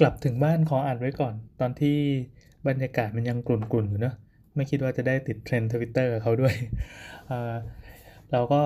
[0.00, 1.96] กลับถึงบ้านขออ่านไว้ก่อน ตอนที่
[2.68, 4.14] บรรยากาศมันยังกลุ่นๆอยู่เนอะ
[4.56, 6.54] ไม่คิดว่าจะได้ติดเทรนด์ทวิตเตอร์กับเขาด้วย
[8.32, 8.60] เราก็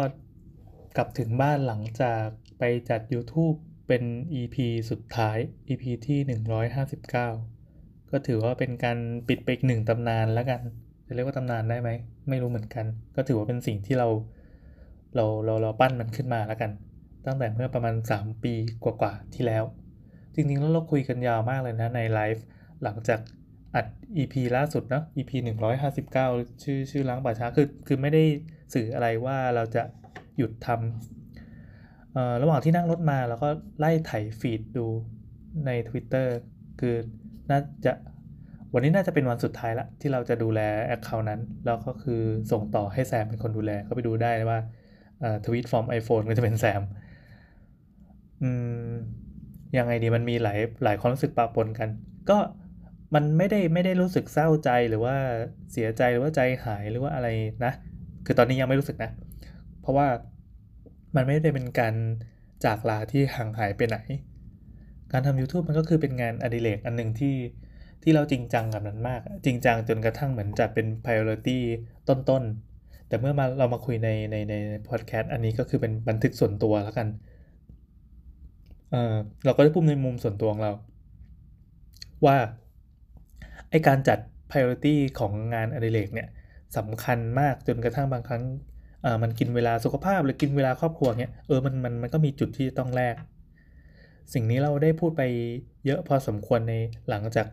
[0.97, 2.25] กลับถึงบ้านหลังจาก
[2.59, 3.57] ไปจัด YouTube
[3.89, 4.03] เป็น
[4.41, 4.57] EP
[4.91, 5.39] สุดท้าย
[5.69, 6.19] EP ที่
[6.97, 8.99] 159 ก็ถือว่าเป็นการ
[9.29, 10.61] ปิดไปอีกหนึ่งตำนานแล้วกัน
[11.07, 11.91] จะเรียกว่าตำนานได้ไหม
[12.29, 12.87] ไม่รู้เหมือนกัน
[13.17, 14.09] ก็ถือว่าเป็นสิ่งที่เรา
[15.15, 16.71] เราเราเราปั้นมันขึ้นมาแล้วกัน
[17.27, 19.65] ตั้งแต่เมื่อประมาณ 3 ปีกว่าๆที่แล้ว
[20.39, 22.45] จริงๆ แล้วเราคุยกันยาวมากเลยนะในไลฟ์
[22.83, 23.21] หลังจาก
[23.75, 25.31] อัด EP ล่าสุดเนาะ EP
[25.97, 28.23] 159 ชื่อชื่อล้างป่าช้าคือคือไม่ได้
[28.75, 29.83] สื่ออะไรว่าเราจะ
[30.37, 33.49] หยุดทำระหว่างที่นั่งรถมาเราก็
[33.79, 34.87] ไล่ไถฟีดดู
[35.67, 36.27] ใน Twitter
[36.81, 36.95] คือ
[37.51, 37.93] น่าจะ
[38.75, 44.59] วันนี้น่าจะเป็นวันสุดท้ายละ ที่เราจะดูแลแอคเคาท์นั้น แล้วก็คือส่งต่อให้แซมเป็นคนดูแลก็ไปดูได้ว่า
[45.45, 46.83] ทวีตฟอร์ม iPhone ก็จะเป็นแซม
[48.43, 48.51] อื
[48.89, 48.93] ม
[49.77, 51.89] ยังไงดีมันมีหลายหลายความรู้สึกปะปนกัน
[52.31, 52.39] ก็
[53.15, 55.17] มันไม่ได้ไม่ได้รู้สึกเศร้าใจหรือว่า
[55.73, 57.29] เสียใจหรือว่าใจหายหรือว่าอะไร
[57.65, 57.73] นะ
[58.27, 59.11] คือตอนนี้ยังไม่รู้สึกนะ
[59.81, 60.07] เพราะว่า
[61.17, 61.95] มันไม่ได้เป็นการ
[62.65, 63.99] จากลาที่ห่างหายไปไหน
[65.13, 67.35] การทำ YouTube มันก็คือเป็นงานอดิเรกอันหนึ่งที่
[68.03, 71.59] ที่เราจริงจังกับมันมาก จริงจังจนกระทั่งเหมือนจะเป็น priority
[72.09, 74.55] ต้นๆ แต่เมื่อมาเรามาคุยในในใน
[74.89, 77.09] พอดแคสต์อันนี้ก็คือเป็นบันทึกส่วนตัวแล้วกัน
[78.91, 80.73] เออเราก็ได้พูดในมุมส่วนตัวของเรา
[82.27, 82.37] ว่า
[83.71, 84.19] ไอการจัด
[84.51, 86.29] priority ของงานอดิเรกเนี่ย
[86.77, 88.43] สำคัญมากจนกระทั่งบางครั้ง
[89.05, 93.15] อ่ามันกินเวลาสุขภาพหรือกินเวลาครอบครัวเนี้ยเออมันมันมันก็มีจุดที่จะต้องแลก
[94.35, 95.23] สิ่งนี้เราได้พูดไป
[95.87, 96.75] เยอะพอสมควรใน
[97.09, 97.47] หลังจาก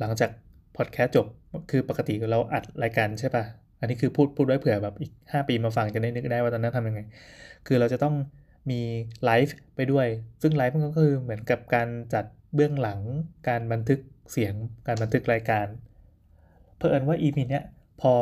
[0.00, 0.30] หลังจาก
[0.76, 1.26] พอดแคสต์จบ
[1.70, 3.44] คือปกติเราอัดรายการใช่ปะ่ะ
[3.80, 7.00] อันนี้คือพูดพูดไว้เผื่อแบบอีก 5 ปีมาฟังจะได้นึกได้ว่าตอนนั้นทำยังไง
[7.66, 8.14] คือเราจะต้อง
[8.70, 8.80] มี
[9.24, 10.06] ไลฟ์ไปด้วย
[10.42, 12.24] ซึ่งไลฟ์มันก็คือเหมือนกับการจัด
[12.54, 13.00] เบื้องหลัง
[13.48, 13.98] การบันทึก
[14.32, 14.54] เสียง
[14.86, 15.66] การบันทึกรายการ
[16.76, 17.64] เพื่อเอินว่า EP เนี้ย
[18.00, 18.14] พอ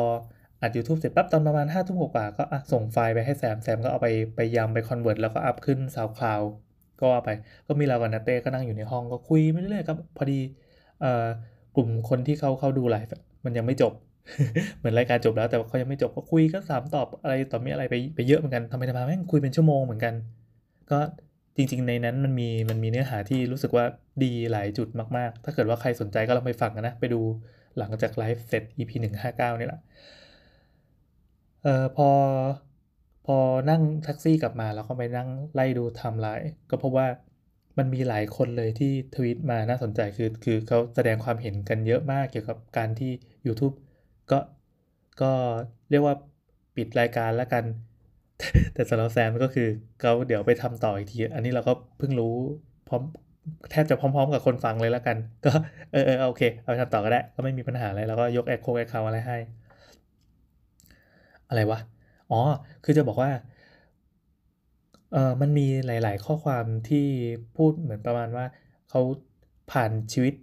[0.61, 6.41] อัด YouTube เสร็จปั๊บตอนประมาณ5ทุ่มกว่าก็ส่งไฟล์ไปให้แซม แซมก็เอาไปไปยำไป convert แล้วก็อัพขึ้น SoundCloud
[6.99, 7.29] ก็ว่าไป
[7.67, 10.39] ก็มีเรากับนาเต้ก็นั่งอยู่ในห้องก็คุยไปเรื่อยๆครับพอดี
[11.01, 11.25] เอ่อ
[11.75, 13.11] กลุ่มคนที่เขาเข้าดูไลฟ์
[13.45, 13.93] มันยังไม่จบ
[14.77, 20.13] เหมือนรายการจบแล้วแต่เขายังไม่จบก็คุยก็ถามตอบอะไรต่อมีอะไรไปไปเยอะเหมือนกันทำไมทำไมแม่งคุยเป็นชั่วโมงเหมือนกัน
[20.91, 20.99] ก็
[21.55, 23.85] จริง ๆ ในนั้นมันมีมันมีเนื้อหาที่รู้สึกว่า
[24.23, 24.87] ดีหลายจุด
[25.17, 27.21] มากๆ ถ้าเกิดว่าใครสนใจก็ลองไปฟังนะ ไปดู
[27.77, 28.91] หลังจากไลฟ์เสร็จ EP
[29.25, 29.81] 159นี่แหละ
[31.63, 32.09] เออพอ
[33.25, 33.37] พอ
[33.69, 37.07] นั่งแท็กซี่กลับมาแล้วก็ไปนั่งไล่ดูไทม์ไลน์ก็พบว่า
[37.77, 43.11] มันมีหลายคนเลยที่ทวีตมาน่าสนใจคือคือเขาแสดงความเห็นกันเยอะมากเกี่ยวกับการที่
[43.47, 43.75] YouTube
[44.31, 44.39] ก็
[45.21, 45.31] ก็
[45.89, 46.15] เรียกว่า
[46.75, 47.63] ปิดรายการแล้วกัน
[48.73, 49.67] แต่สำหรับแซมก็คือ
[49.99, 52.35] เขาเดี๋ยวไปทำต่ออีกที อันนี้เราก็เพิ่งรู้
[52.87, 53.01] พร้อม
[53.71, 55.51] แทบจะพร้อม ๆ กับคนฟังเลยแล้วกัน ก็
[55.91, 59.37] เออเออโอเคเอาทำต่อก็ได้ ก็ไม่มีปัญหาอะไรแล้วก็ยกแอคโคแอคเคาอะไรให้
[61.49, 61.79] อะไรวะ
[62.31, 62.39] อ๋อ
[62.83, 63.31] คือจะบอกว่า
[65.11, 67.05] เออมันมีหลาย ๆ ข้อความที่
[67.55, 68.45] พูดเหมือนประมาณว่า
[68.89, 69.01] เขา
[69.71, 70.33] ผ่านชีวิต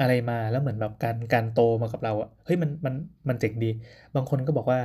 [0.00, 2.94] อะไรมาแล้วเหมือนแบบการการโตมากับเราอะเฮ้ยมันมัน
[3.28, 3.70] มันเจ๋งดี
[4.14, 4.80] บางคนก็บอกว่า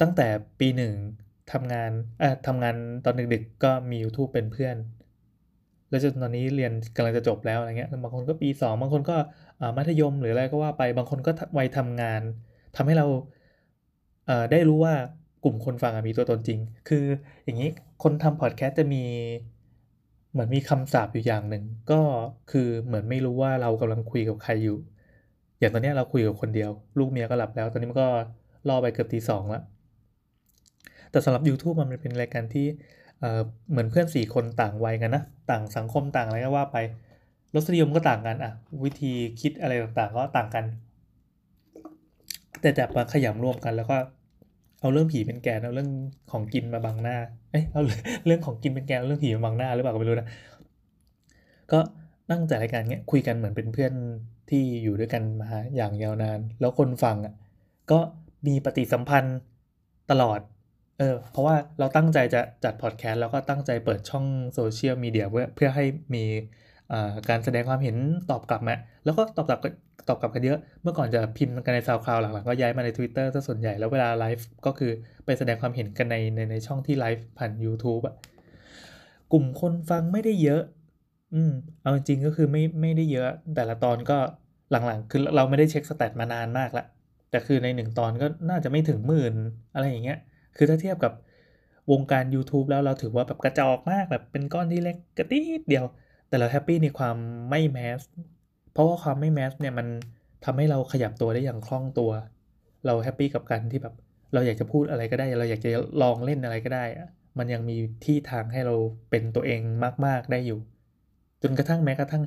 [0.00, 0.26] ตั้งแต่
[0.60, 0.92] ปีหนึ่ง
[1.52, 1.90] ทำงาน
[2.22, 4.76] อ่อทำงานตอนดึกๆก็มี YouTube เป็นเพื่อน
[5.88, 9.16] แล้วจนตอนนี้เรียนกำลังจะจบแล้วอะไรเงี้ยบางคนก็ปี 2 บางคนก็
[9.76, 12.22] มัธยมหรืออะไรก็ว่าไปบางคนก็วัยทำงาน
[12.76, 13.06] ทำให้เรา
[14.52, 14.94] ได้รู้ว่า
[15.44, 17.04] กลุ่มคนฟังมีตัวตนจริง คือ
[17.44, 17.68] อย่างนี้
[18.02, 19.04] คนทำพอดแคสต์จะมี
[20.34, 22.00] เหมือนมีคำสาปอยู่อย่างหนึ่ง ก็
[22.50, 24.78] คือเหมือนไม่รู้ว่าเรากำลังคุยกับใครอยู่
[25.58, 28.08] อย่างตอนนี้เราคุยกับคนเดียว ลูกเมียก็หลับแล้ว ตอนนี้มันก็
[28.68, 29.62] รอไปเกือบตีสองแล้ว
[31.10, 32.66] แต่สำหรับ YouTube มันเป็นรายการที่
[33.70, 36.76] เหมือนเพื่อนสี่คนต่างวัยกันนะ ต่างสังคมต่างอะไรก็ว่าไป
[37.54, 38.52] รสนิยมก็ต่างกันอะ
[38.84, 40.64] วิธีคิดอะไรต่างๆ ก็ต่างกัน
[42.60, 43.96] แต่จับมาขยำรวมกันแล้วก็
[44.84, 45.90] เอาเรื่องผีเป็นแกนเอาเรื่อง
[46.32, 47.16] ของกินมาบังหน้า
[47.50, 47.82] เอ้ยเอา
[48.26, 50.28] เรื่องของกินเป็นแกนเรื่องผีมาบังหน้าหรือเปล่าก็ไม่รู้นะ
[51.72, 51.78] ก็
[52.30, 53.92] นั่งจัดรายการเนี้ยคุยกันเหมือนเป็นเพื่อน
[54.50, 57.34] ที่อยู่ด้วยกันมาอย่างยาวนาน แล้วคนฟังอะ
[57.90, 57.98] ก็
[58.46, 59.38] มีปฏิสัมพันธ์
[60.10, 60.40] ตลอด
[60.98, 66.24] เออ เพราะว่าเราตั้งใจจะจัดพอดแคสต์แล้วก็ตั้งใจเปิดช่องโซเชียลมีเดียเพื่อเพื่อให้มี
[67.28, 67.96] การแสดงความเห็น
[68.30, 68.74] ตอบกลับมา
[69.04, 69.60] แล้วก็ตอบกลับ
[70.08, 74.90] ตอบกลับกันเยอะ เมื่อก่อนจะพิมพ์กันใน SoundCloud หลังๆก็ย้ายมาใน Twitter ซะส่วนใหญ่แล้วเวลาไลฟ์ก็คือ
[75.24, 78.14] ไปแสดงความเห็นกันในในในช่องที่ไลฟ์ผ่าน YouTube อะ
[79.32, 80.62] กลุ่มคนฟังไม่ได้เยอะ
[81.34, 81.52] อืม
[81.82, 84.18] เอาจริงก็คือไม่ไม่ได้เยอะ แต่ละตอนก็
[84.70, 86.84] หลังๆ คือเราไม่ได้เช็ค stat มานานมากละ
[87.30, 89.34] แต่คือในหนึ่งตอนก็น่าจะไม่ถึงหมื่น
[89.74, 90.18] อะไรอย่างเงี้ย
[90.56, 91.12] คือถ้าเทียบกับ
[91.92, 95.84] วงการ YouTube แล้วเราถือว่าแบบกระจอกมากแบบเป็นก้อนที่เล็กกระติดเดียว
[96.28, 97.16] แแต่เราแฮปปี้ในความ
[97.50, 98.00] ไม่แมส
[98.74, 99.86] เพราะว่าความไม่แมสเนี่ยมัน
[100.44, 102.10] ทำให้เราขยับตัวได้อย่างคล่องตัว
[102.86, 103.94] เราแฮปปี้กับการที่แบบ
[104.34, 105.70] เราอยากจะพูดอะไรก็ได้ เราอยากจะ
[106.02, 108.74] ลองเล่นอะไรก็ได้อะมันยังมีที่ทางให้เรา
[109.10, 109.60] เป็นตัวเอง
[110.06, 110.58] มาก ๆได้อยู่
[111.42, 112.22] จนกระทั่งแม้กระทั่ง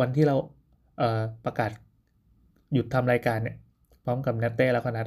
[0.00, 0.36] วันที่เรา
[0.98, 1.70] เประกาศ
[2.72, 3.56] หยุดทำรายการเนี่ย
[4.04, 5.06] พร้อมกับนัตเต้แล้วก็นัด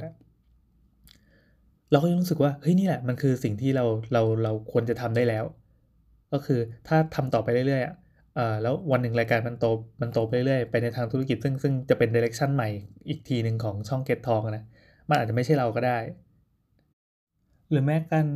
[1.90, 5.44] เราก็ยังรู้สึกว่าเฮ้ยนี่แหละมันคือสิ่งที่เราเราเราควรจะทำได้แล้ว
[6.32, 7.94] ก็คือถ้าทำต่อไปเรื่อยๆอะ
[8.62, 9.66] แล้ววันหนึ่งรายการมันโต
[10.00, 12.68] มันโตไปเรื่อยไปในทางธุรกิจซึ่งซึ่งจะเป็นเดเรคชั่นใหม่
[13.08, 14.64] อีกทีหนึ่งของช่องเก็ตทองนะ
[15.08, 15.98] มันอาจจะไม่ใช่เราก็ได้
[17.70, 18.26] หรือแม้การ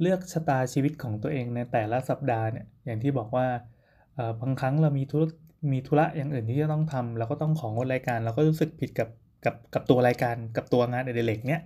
[0.00, 3.46] เลือกชะตาชีวิตของตัวเองในแต่ละสัปดาห์เนี่ยอย่างที่บอกว่า
[4.40, 5.22] บางครั้งเรามีธุร
[5.72, 9.08] มีธุระอย่างอื่นที่จะต้องทำเราก็ต้องของดรายการเราก็รู้สึกผิดกับ
[9.44, 11.62] กับกับตัวรายการกับตัวงานอดิเรกเนี้ย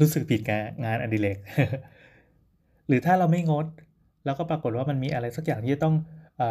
[0.00, 1.38] รู้สึกผิดกับงานอดิเรก
[2.88, 3.66] หรือถ้าเราไม่งด
[4.24, 5.94] แล้วก็ปรากฏว่ามันมีอะไรสักอย่างที่จะต้อง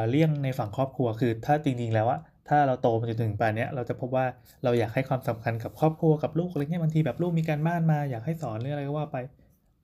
[0.10, 2.20] เลี่ยงในฝั่งครอบครัวคือ ถ้าจริงๆแล้วอะ
[2.50, 4.26] ถ้าเราโตมาจนถึงป่านนี้เราจะพบว่า
[4.64, 9.18] เราอยากให้ความสำคัญกับครอบครัวกับลูกอะไรเงี้ยบางทีแบบลูกมีการบ้านมาอยากให้สอนเรื่องอะไรก็ว่าไป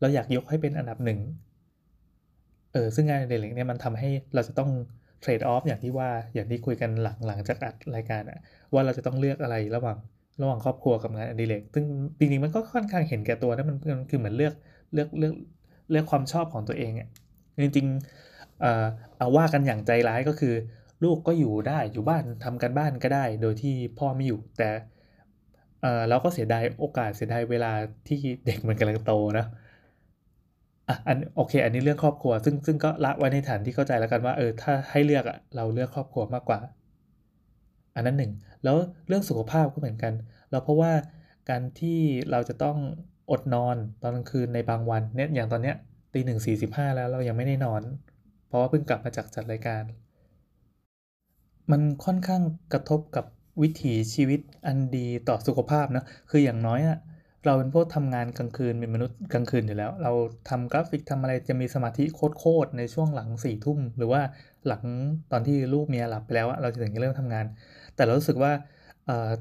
[0.02, 1.20] เราอยากยกให้เป็นอันดับหนึ่ง
[2.74, 4.70] เออซึ่งงานอดิเรกเนี่ยมันทำให้เราจะต้อง
[5.20, 8.38] เทรดออฟอย่างที่ว่าอย่างที่คุยกันหลังหลังจากอัดรายการอะ
[8.74, 9.98] ว่าเราจะต้องเลือกอะไรระหว่าง
[10.42, 11.86] ระหว่างครอบครัวกับงานอดิเรกซึ่ง
[12.20, 14.54] จริงๆมันก็ค่อนข้างเห็นแก่ตัวนะมันมันคือเหมือนเลือก
[14.94, 15.34] เลือกเลือก
[15.92, 17.08] เลือกความชอบของตัวเองอะ
[17.64, 18.35] จริงๆ
[19.18, 20.54] เอาว่ากันอย่างใจร้ายก็คือ
[21.04, 24.70] ลูกก็อยู่ได้อยู่บ้านทำกันบ้านก็ได้ โดยที่พ่อไม่อยู่ แต่
[26.10, 27.72] เราก็เสียดายโอกาสเสียดายเวลา
[28.08, 29.46] ที่เด็กมันกำลังโตนะ
[30.90, 36.60] อะอันโอเค อันนี้เรื่องครอบครัว ซึ่งซึ่งก็ละไว้ในฐานที่เข้าใจแล้วกันว่าเออถ้าให้เลือกอะเราเลือกครอบครัวมากกว่า
[37.96, 38.32] อันนั้นหนึ่ง
[38.64, 38.76] แล้ว
[39.08, 40.14] เรื่องสุขภาพก็เหมือนกัน
[40.52, 40.92] เราเพราะว่า
[41.50, 42.00] การที่
[42.32, 42.78] เราจะต้อง
[43.32, 45.76] อดนอนตอนกลางคืนในบางวันเนี่ยอย่างตอนเนี้ย
[46.14, 47.82] ตีหนึ่งสี่สิบห้าแล้วเรายังไม่ได้นอน
[48.56, 49.84] ราะว่าเพิ่งกลับมาจากจัดรายการ
[51.72, 52.42] มันค่อนข้าง
[52.74, 53.26] กระทบกับ
[53.62, 56.98] วิถีชีวิตอันดีต่อสุขภาพนะคืออย่างน้อยอะ
[57.46, 60.12] เราเป็นพวกทำงานกลางคืนเป็นมนุษย์กลางคืนอยู่แล้ว เรา
[60.50, 64.22] ทำกราฟิกทำอะไรจะมีสมาธิโคตรในช่วงหลังสี่ทุ่มหรือว่า
[64.68, 64.84] หลัง
[65.32, 67.46] ตอนที่ลูกเมียหลับไปแล้วเราจะถึงจะเริ่มทำงาน
[67.96, 68.52] แต่เรารู้สึกว่า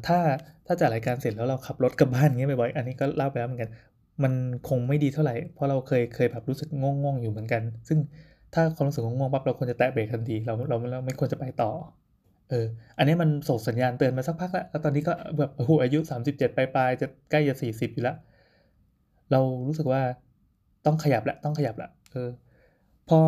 [0.06, 0.18] ถ้า
[0.66, 3.70] ถ้าจัดรายการเสร็จแล้วเราขับรถกลับบ้านอย่างเงี้ยบ่อยๆอันนี้ก็เล่าไปแล้วเหมือนกัน
[4.22, 4.32] มัน
[4.68, 7.98] คงไม่ดีเท่าไหร่ เพราะเราเคยเคยแบบรู้สึกง่วงๆอยู่เหมือนกัน ซึ่ง
[8.54, 11.70] ถ้าความรู้สึกงงปั๊บเราควรจะแตะเบรกทันทีเราเราเราไม่ควรจะไปต่อ
[12.50, 12.66] เออ
[12.98, 15.98] อันนี้มันส่งสัญญาณเตือนมาสักพักแล้วแล้วตอนนี้ก็แบบโอ้โหอายุ
[16.28, 18.16] 37ปลายๆจะใกล้จะ 40 อยู่แล้ว
[19.30, 20.02] เรารู้สึกว่า
[20.86, 22.28] ต้องขยับละต้องขยับละเออ
[23.08, 23.20] พอ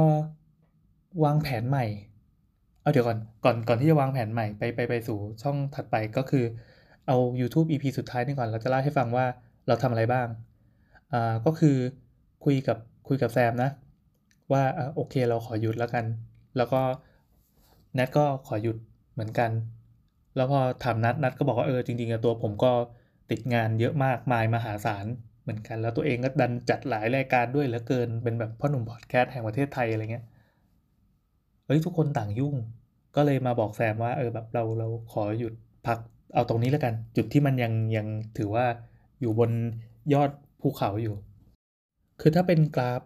[1.24, 1.86] วางแผนใหม่
[2.82, 6.44] เอาเดี๋ยวก่อนก่อนก่อนที่จะวางแผนใหม่ไปไปไปสู่ช่องถัดไปก็คือ
[7.06, 9.26] เอา YouTube EP สุดท้ายนี่ก่อน เราจะเล่าให้ฟังว่า
[9.68, 10.26] เราทำอะไรบ้าง
[11.12, 11.76] อ่า ก็คือ
[12.44, 13.70] คุยกับคุยกับแซมนะ
[14.52, 14.62] ว่า
[14.94, 16.04] โอเคเราขอหยุดแล้วกัน
[16.56, 16.80] แล้วก็
[17.98, 18.76] นัดก็ขอหยุด
[19.14, 19.50] เหมือนกัน
[20.36, 22.72] แล้วพอถามนัดนัดก็บอกว่าเออจริงๆตัวผมก็
[23.30, 25.06] ติดงานเยอะมากมายมหาศาล
[25.42, 30.24] เหมือนกัน แล้วตัวเองก็ดันจัดหลายรายการด้วยเหลือเกินเป็นแบบพ่อหนุ่มพอดแคสต์แห่งประเทศไทยอะไรเงี้ย
[31.66, 32.54] เฮ้ยทุกคนต่างยุ่ง
[33.16, 35.52] ก็เลยมาบอกแซมว่าเออแบบเราเราขอหยุด
[35.86, 35.98] พัก
[36.34, 38.06] เอาตรงนี้แล้วกัน จุดที่มันยังยัง
[38.38, 38.66] ถือว่า
[39.20, 39.50] อยู่บน
[40.14, 41.14] ยอดภูเขาอยู่
[42.20, 43.02] คือถ้าเป็นกราฟ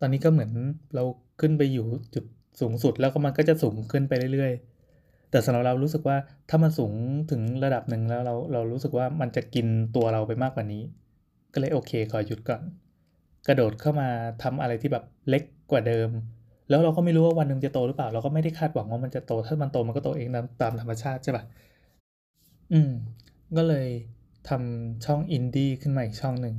[0.00, 0.50] ตอนนี้ก็เหมือน
[0.94, 1.04] เรา
[1.40, 2.24] ขึ้นไปอยู่จุด
[2.60, 6.16] สูงสุดแล้วก็มันก็จะสูงขึ้นไปเรื่อยๆ แต่สำหรับเรารู้สึกว่า
[6.48, 6.92] ถ้ามันสูง
[7.30, 10.82] ถึงระดับหนึ่งแล้วเราเรารู้สึกว่ามันจะกินตัวเราไปมากกว่านี้
[11.52, 12.62] ก็เลยโอเคขอหยุดก่อน
[13.46, 14.08] กระโดดเข้ามา
[14.42, 16.08] ทำอะไรที่แบบเล็กกว่าเดิม
[16.68, 20.28] แล้วเราก็ไม่รู้ว่าวันหนึ่งจะโตหรือเปล่า เราก็ไม่ได้คาดหวังว่ามันจะโต ถ้ามันโตมันก็โตเอง
[20.62, 21.44] ตามธรรมชาติใช่ปะ
[22.72, 22.90] อืม
[23.56, 23.88] ก็เลย
[24.48, 26.56] ทำช่องอินดี้ขึ้นมาอีกช่องหนึ่ง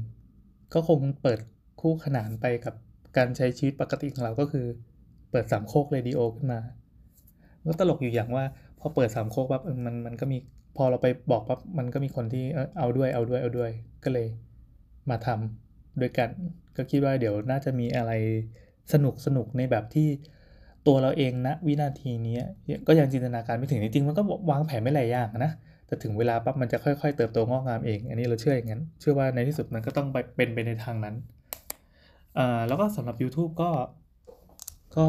[0.73, 1.39] ก็คงเปิด
[1.81, 2.73] คู่ขนานไปกับ
[3.17, 4.65] การใช้ชีวิตปกติของเราก็คือ
[5.31, 6.59] เปิดสามโคกเรดิโอขึ้นมา
[7.69, 8.43] ก็ตลกอยู่อย่างว่า
[8.79, 10.37] พอเปิดสามโคกปั๊บมันมันก็มี
[10.77, 12.43] พอเราไปบอกปั๊บมันก็มีคนที่
[12.77, 13.71] เอาด้วยเอาด้วยเอาด้วย
[14.03, 14.27] ก็เลย
[15.09, 16.29] มาทำด้วยกัน
[16.77, 18.11] ก็คิดว่าเดี๋ยวน่าจะมีอะไร
[18.93, 20.07] สนุกสนุกในแบบที่
[20.87, 22.37] ตัวเราเองนะวินาทีนี้
[22.87, 24.21] ก็ยังจินตนาการไม่ถึงจริงๆมันก็
[24.51, 25.51] วางแผนไม่หลายอย่างนะ
[25.87, 31.15] แต่ถึงเวลาปั๊บมันจะค่อยๆ เติบโตงอกงามเอง อันนี้เราเชื่ออย่างนั้น เชื่อว่าในที่สุดมันก็ต้องไปเป็นไปในทางนั้น
[32.37, 33.69] อ่าแล้วก็สำหรับ YouTube ก็
[34.97, 35.07] ก็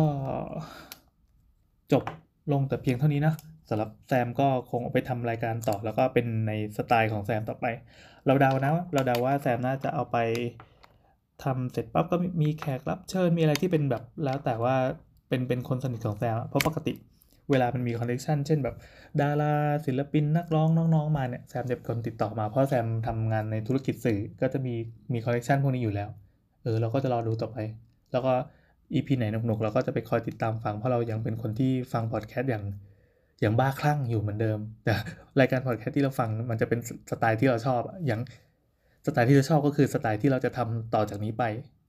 [1.92, 2.04] จบ
[2.52, 3.35] ลงแต่เพียงเท่านี้นะ
[3.68, 7.66] สำหรับแซมก็คงไปทำรายการต่อแล้วก็เป็นในสไตล์ของแซมต่อไป
[8.26, 10.16] เราเดานะ เราเดาว่าแซมน่าจะเอาไป
[11.44, 14.75] ทำเสร็จปั๊บก็มีแขกรับเชิญมีอะไรที่เป็นแบบแล้วแต่ว่า
[15.28, 16.92] เป็นเป็นคนสนิทของแซมเพราะปกติ
[17.50, 18.76] เวลามันมี connection เช่นแบบ
[19.20, 19.52] ดารา
[19.87, 24.75] ศิลปินนักร้องน้องๆมาเนี่ยแซมจะเป็นคนติดต่อมาเพราะแซมทำงานในธุรกิจสื่อก็จะมี
[25.12, 26.11] มี connection พวกนี้อยู่แล้ว
[26.68, 27.56] เออเราก็จะรอดูต่อไป
[28.12, 28.32] แล้วก็
[28.94, 32.64] EP ไหนหนุกๆเราก็จะไปคอยติดตามฟังเพราะเรายังเป็นคนที่ฟังพอดแคสต์อย่าง
[33.40, 34.92] อย่างบ้าคลั่งอยู่เหมือนเดิม แต่
[35.40, 38.20] รายการพอดแคสต์ที่เราฟังมันจะเป็นสไตล์ที่เราชอบอย่าง
[39.06, 41.44] สไตล์ที่เราชอบก็คือสไตล์ที่เราจะทำต่อจากนี้ไป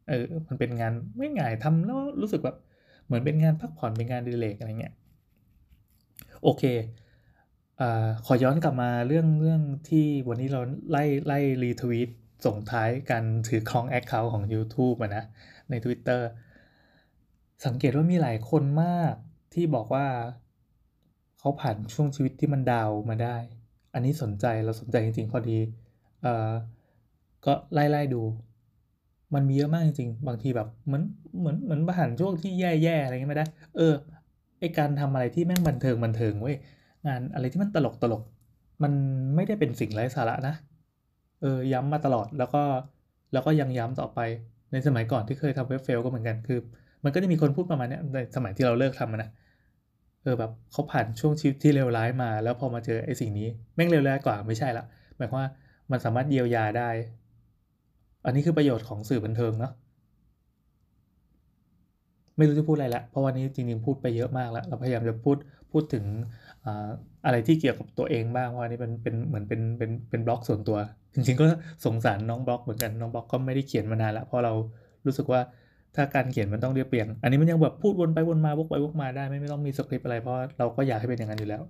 [0.10, 2.56] เออมันเป็นงานไม่ง่ายทำแล้วรู้สึกแบบ
[3.06, 4.94] เหมือนเป็นงานพักผ่อนเป็นงานดีเลกอะไรเงี้ย
[6.44, 6.64] โอเค
[7.82, 7.84] อ
[8.26, 12.10] ขอย้อนกลับมาเรื่องเรื่องที่วันนี้เราไล่ไล่รีทวีต
[12.46, 15.24] ส่งท้ายการถือครองแอคเคาท์ของ YouTube อะนะ
[15.70, 16.22] ใน Twitter
[17.66, 19.14] สังเกตว่ามีหลายคนมาก
[19.54, 20.06] ที่บอกว่า
[21.40, 23.38] เขาผ่านช่วงชีวิตที่มันดาวมาได้
[23.94, 25.58] อันนี้สนใจเราสนใจจริงๆ พอดี
[26.24, 26.52] เอ่อ
[27.46, 28.22] ก็ไล่ๆดู
[29.34, 31.04] มันมีเยอะมากจริงๆ บางทีแบบเหมือน
[31.40, 33.94] เหมือนเหมือนผ่านช่วงที่แย่ๆอะไรเงี้ยไม่ได้ เออ
[34.60, 36.56] ไอการทำอะไรที่แม่งบันเทิงบันเทิงเว้ย
[37.08, 38.22] งานอะไรที่มันตลกตลก
[38.84, 38.94] มัน
[39.36, 40.56] ไม่ได้เป็นสิ่งไร้สาระนะ
[41.42, 42.64] เออย้ำมาตลอดแล้วก็
[43.34, 44.20] แล้วก็ยังย้ำต่อไป
[44.72, 46.60] ในสมัยก่อนที่เคยทำเว็บเฟลก็เหมือนกันคือ
[47.04, 49.30] มันก็จะมีคนพูดประมาณนี้ในสมัยที่เราเลิกทำนะ
[50.24, 54.84] เออแบบเขาผ่านช่วงชีวิตที่เลวร้ายมา แล้วพอมาเจอไอ้สิ่งนี้แม่งเลวร้ายกว่าไม่ใช่ละ
[55.18, 55.50] หมายความว่า
[55.92, 56.90] มันสามารถเยียวยาได้
[58.26, 59.72] อันนี้คือประโยชน์ของสื่อบันเทิงเนาะ
[62.38, 65.38] ไม่รู้จะพูดอะไรละเพราะวันนี้จริงๆพูดไปเยอะมากแล้วเราพยายามจะพูด
[65.72, 66.04] พูดถึง
[67.26, 70.78] อะไรที่เกี่ยวกับตัวเองบ้างว่านี่เป็นเป็นเหมือนเป็นเป็นเป็นบล็อกส่วนตัว
[71.14, 71.46] จริงๆก็
[71.86, 74.54] สงสารน้องบล็อกเหมือนกันน้องบล็อกก็ไม่ได้เขียนมานานละเพราะเรา
[75.06, 75.42] รู้สึกว่า
[75.96, 81.64] ถ้าการเขียนมันต้องเรียบเรียง อันนี้มันยังแบบพูดวนไปวนมาวกไปวกมาได้ไม่ไม่ต้องมีสคริปต์อะไรเพราะเราก็อยากให้เป็นอย่างนั้นอยู่แล้ว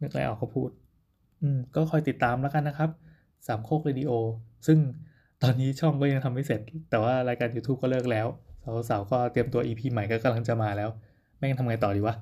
[0.00, 0.70] นึกอะไรออกก็พูด
[1.42, 2.90] อืมก็คอยติดตามแล้วกันนะครับ
[3.46, 4.10] สามโคกเรดิโอ
[4.66, 4.78] ซึ่ง
[5.42, 8.26] ตอนนี้ช่องก็ยังทำไม่เสร็จ แต่ว่ารายการ YouTube ก็เลิกแล้ว
[8.88, 10.90] สาวๆก็เตรียมตัว EP ใหม่ก็กำลังจะมาแล้ว
[11.38, 12.14] แม่งทำไงต่อดีวะ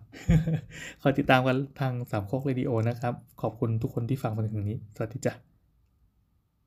[1.03, 5.54] คอยติดตามกันทางสามโคกเรดิโอนะครับ ขอบคุณทุกคนที่ฟังมาถึงนี้ สวัสดีจ้ะ